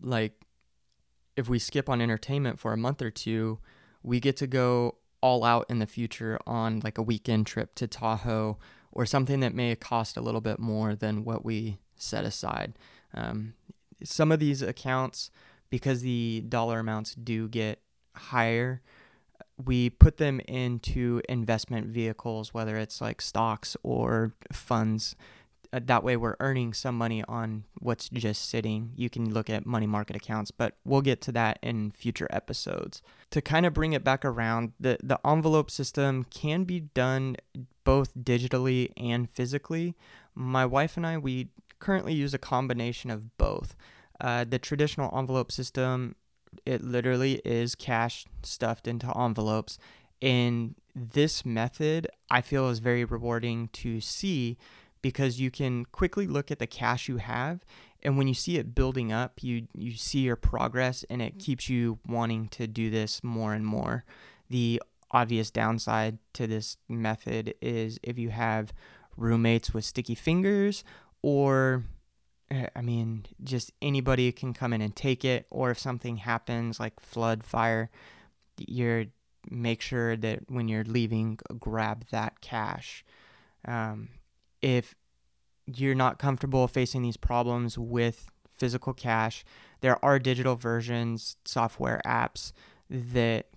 like 0.01 0.33
if 1.35 1.49
we 1.49 1.59
skip 1.59 1.89
on 1.89 2.01
entertainment 2.01 2.59
for 2.59 2.73
a 2.73 2.77
month 2.77 3.01
or 3.01 3.11
two, 3.11 3.59
we 4.03 4.19
get 4.19 4.37
to 4.37 4.47
go 4.47 4.97
all 5.21 5.43
out 5.43 5.65
in 5.69 5.79
the 5.79 5.87
future 5.87 6.37
on 6.45 6.81
like 6.83 6.97
a 6.97 7.01
weekend 7.01 7.47
trip 7.47 7.73
to 7.75 7.87
Tahoe 7.87 8.57
or 8.93 9.05
something 9.05 9.41
that 9.41 9.53
may 9.53 9.75
cost 9.75 10.15
a 10.15 10.21
little 10.21 10.41
bit 10.41 10.59
more 10.59 10.95
than 10.95 11.25
what 11.25 11.43
we 11.43 11.79
set 11.97 12.23
aside. 12.23 12.73
Um, 13.13 13.53
some 14.03 14.31
of 14.31 14.39
these 14.39 14.61
accounts, 14.61 15.31
because 15.69 16.01
the 16.01 16.43
dollar 16.47 16.79
amounts 16.79 17.15
do 17.15 17.49
get 17.49 17.79
higher, 18.15 18.81
we 19.63 19.89
put 19.89 20.17
them 20.17 20.39
into 20.41 21.21
investment 21.27 21.87
vehicles, 21.87 22.53
whether 22.53 22.77
it's 22.77 23.01
like 23.01 23.21
stocks 23.21 23.75
or 23.83 24.33
funds. 24.51 25.15
Uh, 25.73 25.79
that 25.83 26.03
way, 26.03 26.15
we're 26.15 26.35
earning 26.39 26.71
some 26.71 26.95
money 26.95 27.23
on 27.27 27.63
what's 27.79 28.07
just 28.09 28.47
sitting. 28.47 28.91
You 28.95 29.09
can 29.09 29.33
look 29.33 29.49
at 29.49 29.65
money 29.65 29.87
market 29.87 30.15
accounts, 30.15 30.51
but 30.51 30.75
we'll 30.85 31.01
get 31.01 31.19
to 31.21 31.31
that 31.31 31.57
in 31.63 31.89
future 31.89 32.27
episodes. 32.29 33.01
To 33.31 33.41
kind 33.41 33.65
of 33.65 33.73
bring 33.73 33.93
it 33.93 34.03
back 34.03 34.23
around, 34.23 34.73
the, 34.79 34.99
the 35.01 35.19
envelope 35.25 35.71
system 35.71 36.25
can 36.25 36.63
be 36.63 36.81
done 36.81 37.37
both 37.83 38.13
digitally 38.13 38.91
and 38.95 39.27
physically. 39.27 39.95
My 40.35 40.63
wife 40.63 40.95
and 40.95 41.07
I, 41.07 41.17
we 41.17 41.49
currently 41.79 42.13
use 42.13 42.35
a 42.35 42.39
combination 42.39 43.09
of 43.09 43.35
both. 43.39 43.75
Uh, 44.21 44.45
the 44.47 44.59
traditional 44.59 45.11
envelope 45.17 45.51
system, 45.51 46.15
it 46.67 46.83
literally 46.83 47.41
is 47.43 47.73
cash 47.73 48.25
stuffed 48.43 48.87
into 48.87 49.11
envelopes. 49.17 49.79
And 50.21 50.75
this 50.95 51.43
method, 51.43 52.07
I 52.29 52.41
feel, 52.41 52.69
is 52.69 52.77
very 52.77 53.03
rewarding 53.03 53.69
to 53.69 53.99
see 53.99 54.57
because 55.03 55.39
you 55.39 55.51
can 55.51 55.85
quickly 55.85 56.25
look 56.25 56.49
at 56.49 56.57
the 56.57 56.65
cash 56.65 57.07
you 57.07 57.17
have 57.17 57.63
and 58.01 58.17
when 58.17 58.27
you 58.27 58.33
see 58.33 58.57
it 58.57 58.73
building 58.73 59.11
up 59.11 59.43
you 59.43 59.67
you 59.75 59.91
see 59.91 60.21
your 60.21 60.35
progress 60.35 61.05
and 61.11 61.21
it 61.21 61.37
keeps 61.37 61.69
you 61.69 61.99
wanting 62.07 62.47
to 62.47 62.65
do 62.65 62.89
this 62.89 63.23
more 63.23 63.53
and 63.53 63.67
more 63.67 64.03
the 64.49 64.81
obvious 65.11 65.51
downside 65.51 66.17
to 66.33 66.47
this 66.47 66.77
method 66.89 67.53
is 67.61 67.99
if 68.01 68.17
you 68.17 68.31
have 68.31 68.73
roommates 69.15 69.71
with 69.71 69.85
sticky 69.85 70.15
fingers 70.15 70.83
or 71.23 71.83
eh, 72.51 72.67
I 72.75 72.81
mean, 72.81 73.25
just 73.43 73.71
anybody 73.81 74.31
can 74.31 74.53
come 74.53 74.73
in 74.73 74.81
and 74.81 74.95
take 74.95 75.25
it, 75.25 75.47
or 75.49 75.71
if 75.71 75.79
something 75.79 76.17
happens 76.17 76.79
like 76.79 76.99
flood, 76.99 77.43
fire, 77.43 77.89
you're 78.57 79.05
make 79.49 79.81
sure 79.81 80.15
that 80.15 80.39
when 80.49 80.67
you're 80.67 80.85
leaving, 80.85 81.37
grab 81.59 82.05
that 82.11 82.39
cash. 82.39 83.03
Um, 83.65 84.09
if 84.63 84.95
you're 85.67 85.93
not 85.93 86.17
comfortable 86.17 86.67
facing 86.67 87.03
these 87.03 87.17
problems 87.17 87.77
with 87.77 88.31
physical 88.49 88.93
cash, 88.93 89.43
there 89.81 90.03
are 90.03 90.17
digital 90.17 90.55
versions, 90.55 91.35
software 91.45 92.01
apps 92.05 92.53
that 92.89 93.47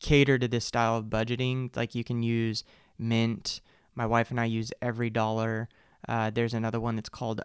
cater 0.00 0.38
to 0.38 0.48
this 0.48 0.64
style 0.64 0.96
of 0.96 1.04
budgeting. 1.04 1.74
Like 1.76 1.94
you 1.94 2.02
can 2.02 2.22
use 2.22 2.64
Mint. 2.98 3.60
My 3.94 4.06
wife 4.06 4.30
and 4.30 4.40
I 4.40 4.46
use 4.46 4.72
EveryDollar. 4.82 5.66
Uh, 6.08 6.30
there's 6.30 6.54
another 6.54 6.80
one 6.80 6.96
that's 6.96 7.08
called 7.08 7.42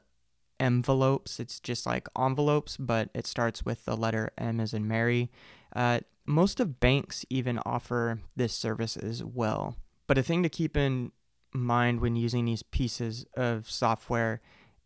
Mvelopes. 0.60 1.40
It's 1.40 1.60
just 1.60 1.86
like 1.86 2.08
envelopes, 2.18 2.78
but 2.78 3.10
it 3.14 3.28
starts 3.28 3.66
with 3.66 3.86
the 3.86 3.98
letter 3.98 4.32
M 4.38 4.60
as 4.60 4.74
in 4.74 4.88
Mary. 4.88 5.32
Uh, 5.76 6.02
most 6.26 6.60
of 6.60 6.80
banks 6.80 7.26
even 7.30 7.60
offer 7.66 8.20
this 8.36 8.54
service 8.54 8.96
as 8.96 9.24
well. 9.24 9.76
But 10.08 10.18
a 10.18 10.24
thing 10.24 10.44
to 10.44 10.50
keep 10.50 10.78
in 10.78 11.12
mind 11.54 12.02
when 12.02 12.16
using 12.16 12.46
these 12.46 12.64
pieces 12.64 13.26
of 13.36 13.70
software 13.70 14.42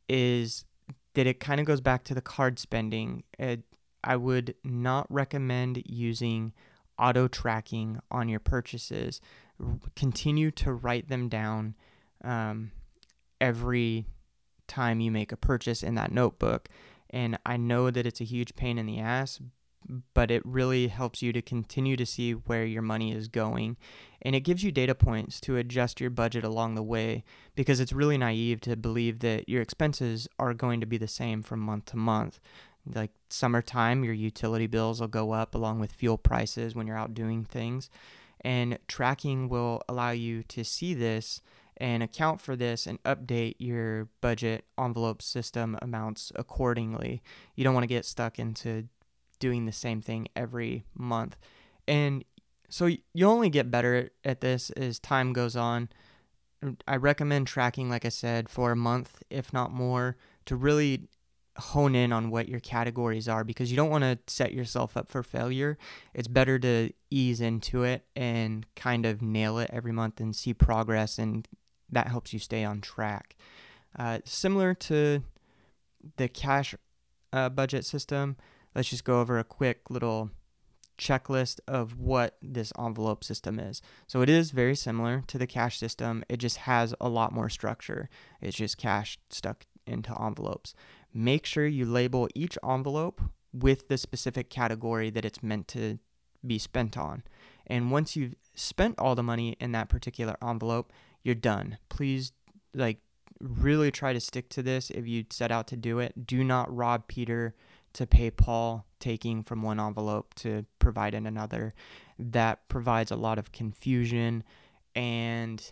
is 0.10 0.66
that 1.14 1.28
it 1.28 1.40
kind 1.40 1.60
of 1.60 1.66
goes 1.66 1.82
back 1.82 2.04
to 2.06 2.14
the 2.14 2.22
card 2.22 2.60
spending. 2.60 3.24
It, 3.40 3.64
I 4.04 4.16
would 4.16 4.56
not 4.64 5.08
recommend 5.10 5.82
using 5.86 6.54
auto 7.00 7.28
tracking 7.28 8.00
on 8.12 8.30
your 8.30 8.40
purchases. 8.40 9.22
Continue 9.96 10.52
to 10.52 10.74
write 10.74 11.10
them 11.10 11.30
down 11.30 11.76
um, 12.24 12.72
every 13.40 14.06
time 14.68 15.00
you 15.00 15.12
make 15.12 15.32
a 15.32 15.38
purchase 15.38 15.84
in 15.84 15.96
that 15.96 16.12
notebook. 16.12 16.70
And 17.10 17.38
I 17.46 17.58
know 17.58 17.92
that 17.92 18.06
it's 18.06 18.22
a 18.22 18.26
huge 18.26 18.56
pain 18.56 18.78
in 18.78 18.86
the 18.86 19.00
ass, 19.00 19.40
but 20.14 20.32
it 20.32 20.42
really 20.46 20.88
helps 20.88 21.22
you 21.22 21.32
to 21.34 21.42
continue 21.42 21.96
to 21.96 22.06
see 22.06 22.32
where 22.32 22.66
your 22.66 22.82
money 22.82 23.12
is 23.14 23.28
going. 23.28 23.78
And 24.22 24.36
it 24.36 24.42
gives 24.42 24.64
you 24.64 24.72
data 24.72 24.96
points 24.96 25.40
to 25.42 25.58
adjust 25.58 26.02
your 26.02 26.10
budget 26.10 26.44
along 26.44 26.76
the 26.76 26.84
way 26.84 27.24
because 27.56 27.80
it's 27.80 27.94
really 27.94 28.18
naive 28.18 28.62
to 28.62 28.76
believe 28.76 29.20
that 29.20 29.48
your 29.48 29.62
expenses 29.62 30.28
are 30.40 30.54
going 30.54 30.80
to 30.80 30.88
be 30.88 30.98
the 30.98 31.08
same 31.08 31.44
from 31.44 31.60
month 31.60 31.86
to 31.86 31.98
month 31.98 32.40
like 32.94 33.12
summertime, 33.30 34.04
your 34.04 34.14
utility 34.14 34.68
bills 34.68 35.00
will 35.00 35.08
go 35.08 35.32
up 35.32 35.56
along 35.56 35.80
with 35.80 35.92
fuel 35.92 36.18
prices 36.18 36.76
when 36.76 36.88
you're 36.88 36.98
out 36.98 37.14
doing 37.14 37.44
things. 37.44 37.90
And 38.42 38.78
tracking 38.88 39.50
will 39.50 39.82
allow 39.90 40.12
you 40.12 40.44
to 40.44 40.64
see 40.64 40.94
this 40.94 41.42
and 41.78 42.04
account 42.04 42.40
for 42.40 42.56
this 42.56 42.86
and 42.88 43.02
update 43.04 43.56
your 43.58 44.08
budget 44.22 44.66
envelope 44.80 45.22
system 45.22 45.78
amounts 45.82 46.32
accordingly. 46.36 47.22
You 47.56 47.64
don't 47.64 47.74
want 47.74 47.84
to 47.84 47.88
get 47.88 48.06
stuck 48.06 48.38
into 48.38 48.88
doing 49.36 49.66
the 49.66 49.72
same 49.72 50.02
thing 50.02 50.28
every 50.36 50.86
month. 50.94 51.38
And 51.88 52.24
so 52.70 52.88
you 52.88 53.28
only 53.28 53.50
get 53.50 53.72
better 53.72 54.10
at 54.24 54.42
this 54.42 54.70
as 54.72 55.00
time 55.00 55.34
goes 55.34 55.56
on. 55.56 55.90
I 56.88 56.96
recommend 56.96 57.48
tracking, 57.48 57.90
like 57.90 58.06
I 58.06 58.10
said, 58.10 58.50
for 58.50 58.72
a 58.72 58.76
month, 58.76 59.22
if 59.30 59.54
not 59.54 59.72
more, 59.72 60.18
to 60.46 60.56
really 60.56 61.08
hone 61.58 61.96
in 61.96 62.12
on 62.12 62.30
what 62.30 62.50
your 62.50 62.60
categories 62.60 63.30
are 63.30 63.44
because 63.44 63.72
you 63.72 63.78
don't 63.78 63.90
want 63.90 64.04
to 64.04 64.20
set 64.28 64.54
yourself 64.54 64.98
up 64.98 65.08
for 65.08 65.24
failure. 65.24 65.78
It's 66.14 66.28
better 66.28 66.60
to 66.60 66.92
ease 67.10 67.40
into 67.40 67.84
it 67.84 68.06
and 68.16 68.66
kind 68.76 69.06
of 69.06 69.22
nail 69.22 69.60
it 69.60 69.70
every 69.72 69.94
month 69.94 70.20
and 70.20 70.36
see 70.36 70.54
progress, 70.54 71.18
and 71.18 71.48
that 71.92 72.08
helps 72.08 72.34
you 72.34 72.40
stay 72.40 72.64
on 72.64 72.82
track. 72.82 73.36
Uh, 73.98 74.20
similar 74.26 74.74
to 74.74 75.24
the 76.18 76.28
cash 76.28 76.76
uh, 77.32 77.50
budget 77.50 77.86
system, 77.86 78.36
let's 78.76 78.90
just 78.90 79.04
go 79.04 79.22
over 79.22 79.40
a 79.40 79.44
quick 79.44 79.90
little 79.90 80.30
checklist 80.98 81.60
of 81.68 82.00
what 82.00 82.38
this 82.42 82.72
envelope 82.80 83.24
system 83.24 83.60
is. 83.60 83.82
So 84.08 84.22
it 84.22 84.30
is 84.30 84.52
very 84.52 84.76
similar 84.76 85.24
to 85.28 85.38
the 85.38 85.48
cash 85.48 85.78
system, 85.78 86.24
it 86.30 86.38
just 86.38 86.58
has 86.58 86.94
a 87.02 87.10
lot 87.10 87.34
more 87.34 87.50
structure. 87.50 88.10
It's 88.42 88.58
just 88.58 88.78
cash 88.78 89.18
stuck 89.30 89.66
into 89.88 90.20
envelopes 90.20 90.74
make 91.16 91.46
sure 91.46 91.66
you 91.66 91.86
label 91.86 92.28
each 92.36 92.58
envelope 92.64 93.22
with 93.54 93.88
the 93.88 93.98
specific 93.98 94.50
category 94.50 95.10
that 95.10 95.24
it's 95.24 95.42
meant 95.42 95.68
to 95.70 95.98
be 96.46 96.60
spent 96.60 96.98
on. 96.98 97.24
And 97.66 97.90
once 97.90 98.16
you've 98.16 98.36
spent 98.54 99.00
all 99.00 99.16
the 99.16 99.24
money 99.24 99.56
in 99.60 99.72
that 99.72 99.88
particular 99.88 100.36
envelope, 100.44 100.92
you're 101.24 101.34
done. 101.34 101.78
Please, 101.88 102.34
like, 102.74 103.00
really 103.40 103.92
try 103.92 104.12
to 104.12 104.20
stick 104.20 104.50
to 104.50 104.62
this 104.62 104.90
if 104.92 105.08
you 105.08 105.26
set 105.30 105.52
out 105.52 105.68
to 105.68 105.78
do 105.78 106.00
it. 106.00 106.28
Do 106.28 106.44
not 106.44 106.74
rob 106.76 107.08
Peter 107.08 107.56
to 107.96 108.06
pay 108.06 108.30
Paul, 108.30 108.86
taking 109.00 109.44
from 109.44 109.62
one 109.62 109.80
envelope 109.80 110.34
to 110.36 110.66
provide 110.80 111.14
in 111.14 111.26
another. 111.26 111.74
That 112.20 112.68
provides 112.68 113.12
a 113.12 113.16
lot 113.16 113.40
of 113.40 113.52
confusion 113.52 114.44
and 114.96 115.72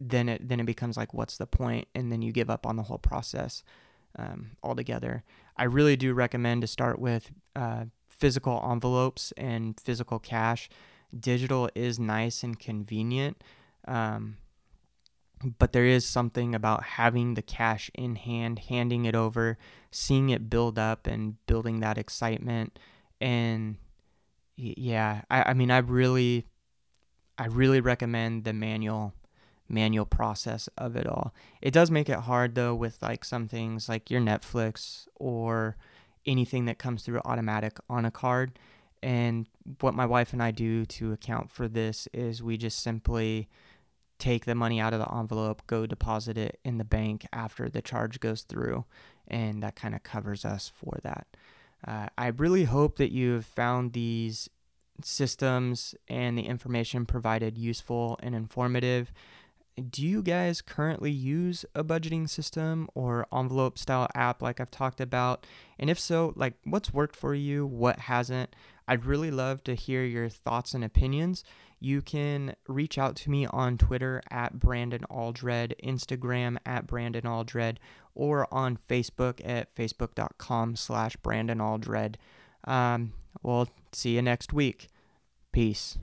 then 0.00 0.28
it 0.28 0.48
then 0.48 0.60
it 0.60 0.66
becomes 0.66 0.96
like 0.96 1.12
what's 1.12 1.38
the 1.38 1.46
point? 1.46 1.88
And 1.94 2.12
then 2.12 2.22
you 2.22 2.32
give 2.32 2.50
up 2.50 2.66
on 2.66 2.76
the 2.76 2.84
whole 2.84 2.98
process 2.98 3.64
um, 4.18 4.52
altogether. 4.62 5.24
I 5.56 5.64
really 5.64 5.96
do 5.96 6.14
recommend 6.14 6.60
to 6.62 6.66
start 6.66 6.98
with 6.98 7.30
uh, 7.56 7.86
physical 8.08 8.64
envelopes 8.70 9.32
and 9.36 9.78
physical 9.80 10.18
cash. 10.18 10.68
Digital 11.18 11.70
is 11.74 11.98
nice 11.98 12.42
and 12.42 12.58
convenient 12.58 13.42
um, 13.86 14.36
but 15.58 15.72
there 15.72 15.84
is 15.84 16.04
something 16.04 16.54
about 16.54 16.82
having 16.82 17.34
the 17.34 17.42
cash 17.42 17.90
in 17.94 18.16
hand 18.16 18.58
handing 18.58 19.04
it 19.04 19.14
over 19.14 19.56
seeing 19.90 20.30
it 20.30 20.50
build 20.50 20.78
up 20.78 21.06
and 21.06 21.34
building 21.46 21.80
that 21.80 21.98
excitement 21.98 22.78
and 23.20 23.76
yeah 24.56 25.22
I, 25.30 25.50
I 25.50 25.54
mean 25.54 25.70
i 25.70 25.78
really 25.78 26.46
i 27.38 27.46
really 27.46 27.80
recommend 27.80 28.44
the 28.44 28.52
manual 28.52 29.14
manual 29.68 30.06
process 30.06 30.68
of 30.78 30.96
it 30.96 31.06
all. 31.06 31.34
It 31.60 31.72
does 31.72 31.90
make 31.90 32.08
it 32.08 32.20
hard 32.20 32.54
though 32.54 32.74
with 32.74 33.00
like 33.02 33.24
some 33.24 33.48
things 33.48 33.88
like 33.88 34.10
your 34.10 34.20
Netflix 34.20 35.06
or 35.16 35.76
anything 36.26 36.64
that 36.66 36.78
comes 36.78 37.02
through 37.02 37.20
automatic 37.24 37.78
on 37.88 38.04
a 38.04 38.10
card. 38.10 38.58
And 39.02 39.46
what 39.80 39.94
my 39.94 40.06
wife 40.06 40.32
and 40.32 40.42
I 40.42 40.50
do 40.50 40.84
to 40.86 41.12
account 41.12 41.50
for 41.50 41.68
this 41.68 42.08
is 42.12 42.42
we 42.42 42.56
just 42.56 42.80
simply 42.80 43.48
take 44.18 44.44
the 44.44 44.54
money 44.54 44.80
out 44.80 44.92
of 44.92 45.00
the 45.00 45.14
envelope, 45.14 45.62
go 45.66 45.86
deposit 45.86 46.36
it 46.36 46.58
in 46.64 46.78
the 46.78 46.84
bank 46.84 47.26
after 47.32 47.68
the 47.68 47.82
charge 47.82 48.20
goes 48.20 48.42
through, 48.42 48.84
and 49.26 49.62
that 49.62 49.76
kind 49.76 49.94
of 49.94 50.02
covers 50.02 50.44
us 50.44 50.70
for 50.74 50.98
that. 51.02 51.26
Uh, 51.86 52.08
I 52.16 52.28
really 52.28 52.64
hope 52.64 52.96
that 52.96 53.12
you've 53.12 53.44
found 53.44 53.92
these 53.92 54.48
systems 55.02 55.94
and 56.08 56.36
the 56.36 56.46
information 56.46 57.06
provided 57.06 57.56
useful 57.56 58.18
and 58.22 58.34
informative 58.34 59.12
do 59.90 60.06
you 60.06 60.22
guys 60.22 60.60
currently 60.60 61.10
use 61.10 61.64
a 61.74 61.84
budgeting 61.84 62.28
system 62.28 62.88
or 62.94 63.26
envelope 63.32 63.78
style 63.78 64.08
app 64.14 64.42
like 64.42 64.60
I've 64.60 64.70
talked 64.70 65.00
about? 65.00 65.46
And 65.78 65.88
if 65.90 65.98
so, 65.98 66.32
like 66.36 66.54
what's 66.64 66.92
worked 66.92 67.16
for 67.16 67.34
you, 67.34 67.66
what 67.66 68.00
hasn't? 68.00 68.54
I'd 68.86 69.04
really 69.04 69.30
love 69.30 69.62
to 69.64 69.74
hear 69.74 70.02
your 70.04 70.28
thoughts 70.28 70.74
and 70.74 70.82
opinions. 70.82 71.44
You 71.78 72.02
can 72.02 72.54
reach 72.66 72.98
out 72.98 73.16
to 73.16 73.30
me 73.30 73.46
on 73.46 73.78
Twitter 73.78 74.22
at 74.30 74.58
Brandon 74.58 75.04
Aldred, 75.04 75.74
Instagram 75.84 76.56
at 76.66 76.86
Brandon 76.86 77.26
Aldred, 77.26 77.78
or 78.14 78.52
on 78.52 78.76
Facebook 78.76 79.40
at 79.44 79.74
facebook.com 79.76 80.76
slash 80.76 81.16
Brandon 81.16 81.60
Aldred. 81.60 82.18
Um, 82.64 83.12
we'll 83.42 83.68
see 83.92 84.16
you 84.16 84.22
next 84.22 84.52
week. 84.52 84.88
Peace. 85.52 85.98